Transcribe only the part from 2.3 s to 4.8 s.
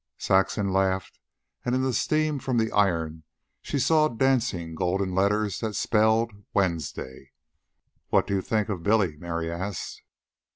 from the iron she saw dancing